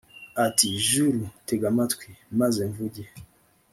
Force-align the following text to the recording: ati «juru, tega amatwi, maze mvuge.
ati 0.45 0.65
«juru, 0.89 1.21
tega 1.47 1.65
amatwi, 1.71 2.09
maze 2.39 2.59
mvuge. 2.69 3.03